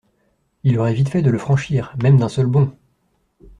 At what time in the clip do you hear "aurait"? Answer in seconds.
0.79-0.95